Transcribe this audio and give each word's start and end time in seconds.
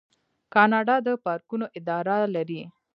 کاناډا 0.53 0.95
د 1.05 1.07
پارکونو 1.25 1.65
اداره 1.77 2.15
لري. 2.35 2.61